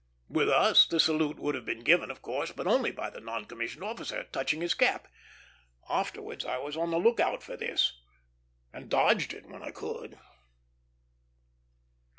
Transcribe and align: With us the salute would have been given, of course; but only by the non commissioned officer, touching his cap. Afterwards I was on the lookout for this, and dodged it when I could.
With 0.29 0.49
us 0.49 0.87
the 0.87 0.99
salute 0.99 1.37
would 1.37 1.53
have 1.53 1.63
been 1.63 1.83
given, 1.83 2.09
of 2.09 2.23
course; 2.23 2.51
but 2.51 2.65
only 2.65 2.89
by 2.89 3.11
the 3.11 3.21
non 3.21 3.45
commissioned 3.45 3.83
officer, 3.83 4.23
touching 4.23 4.59
his 4.61 4.73
cap. 4.73 5.07
Afterwards 5.87 6.43
I 6.43 6.57
was 6.57 6.75
on 6.75 6.89
the 6.89 6.97
lookout 6.97 7.43
for 7.43 7.55
this, 7.55 8.01
and 8.73 8.89
dodged 8.89 9.31
it 9.31 9.45
when 9.45 9.61
I 9.61 9.69
could. 9.69 10.17